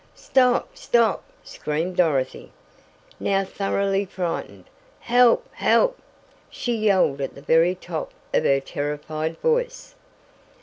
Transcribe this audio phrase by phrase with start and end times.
[0.15, 0.75] "Stop!
[0.75, 2.51] Stop!" Screamed Dorothy,
[3.19, 4.65] now thoroughly frightened.
[5.01, 5.47] "Help!
[5.53, 5.99] Help!"
[6.49, 9.93] she yelled at the very top of her terrified voice.